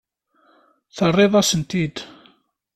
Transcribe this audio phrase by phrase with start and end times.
[0.95, 1.97] Terriḍ-asen-ten-id.